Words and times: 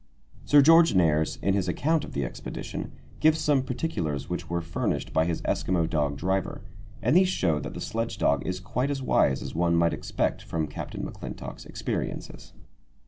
Sir 0.45 0.63
George 0.63 0.95
Nares, 0.95 1.37
in 1.43 1.53
his 1.53 1.67
account 1.67 2.03
of 2.03 2.13
the 2.13 2.25
expedition, 2.25 2.91
gives 3.19 3.37
some 3.39 3.61
particulars 3.61 4.31
which 4.31 4.49
were 4.49 4.59
furnished 4.59 5.13
by 5.13 5.25
his 5.25 5.43
Eskimo 5.43 5.87
dog 5.87 6.17
driver, 6.17 6.61
and 7.03 7.15
these 7.15 7.29
show 7.29 7.59
that 7.59 7.75
the 7.75 7.79
sledge 7.81 8.17
dog 8.17 8.41
is 8.47 8.59
quite 8.59 8.89
as 8.89 9.03
wise 9.03 9.43
as 9.43 9.53
one 9.53 9.75
might 9.75 9.93
expect 9.93 10.41
from 10.41 10.65
Captain 10.65 11.03
McClintock's 11.03 11.67
experiences. 11.67 12.51